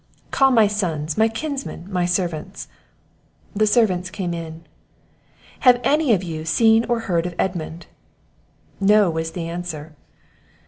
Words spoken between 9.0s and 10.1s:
was the answer.